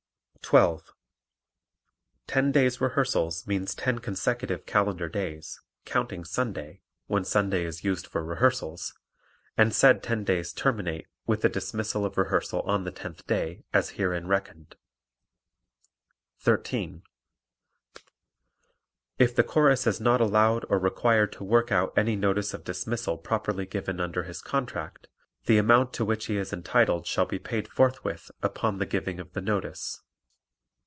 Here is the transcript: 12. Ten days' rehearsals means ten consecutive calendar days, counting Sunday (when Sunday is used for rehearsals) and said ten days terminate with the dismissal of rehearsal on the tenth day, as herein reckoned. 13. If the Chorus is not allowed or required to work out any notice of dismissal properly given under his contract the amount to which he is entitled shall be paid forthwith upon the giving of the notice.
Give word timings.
12. 0.43 0.91
Ten 2.27 2.51
days' 2.51 2.81
rehearsals 2.81 3.47
means 3.47 3.73
ten 3.73 3.99
consecutive 3.99 4.65
calendar 4.65 5.07
days, 5.07 5.61
counting 5.85 6.25
Sunday 6.25 6.81
(when 7.07 7.23
Sunday 7.23 7.63
is 7.63 7.85
used 7.85 8.05
for 8.05 8.21
rehearsals) 8.21 8.93
and 9.55 9.73
said 9.73 10.03
ten 10.03 10.25
days 10.25 10.51
terminate 10.51 11.07
with 11.25 11.39
the 11.41 11.47
dismissal 11.47 12.03
of 12.03 12.17
rehearsal 12.17 12.61
on 12.63 12.83
the 12.83 12.91
tenth 12.91 13.25
day, 13.27 13.63
as 13.71 13.91
herein 13.91 14.27
reckoned. 14.27 14.75
13. 16.39 17.03
If 19.17 19.33
the 19.33 19.43
Chorus 19.45 19.87
is 19.87 20.01
not 20.01 20.19
allowed 20.19 20.65
or 20.67 20.79
required 20.79 21.31
to 21.33 21.45
work 21.45 21.71
out 21.71 21.93
any 21.97 22.17
notice 22.17 22.53
of 22.53 22.65
dismissal 22.65 23.17
properly 23.17 23.65
given 23.65 24.01
under 24.01 24.23
his 24.23 24.41
contract 24.41 25.07
the 25.45 25.57
amount 25.59 25.93
to 25.93 26.03
which 26.03 26.25
he 26.25 26.35
is 26.35 26.51
entitled 26.51 27.07
shall 27.07 27.25
be 27.27 27.39
paid 27.39 27.69
forthwith 27.69 28.31
upon 28.41 28.79
the 28.79 28.85
giving 28.87 29.17
of 29.17 29.31
the 29.31 29.41
notice. 29.41 30.01